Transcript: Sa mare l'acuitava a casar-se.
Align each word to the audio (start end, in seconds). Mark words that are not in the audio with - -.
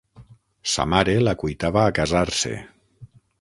Sa 0.75 0.85
mare 0.93 1.15
l'acuitava 1.27 1.85
a 1.85 1.93
casar-se. 2.01 2.55